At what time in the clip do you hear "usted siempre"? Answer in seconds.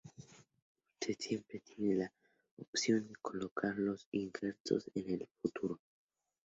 0.93-1.59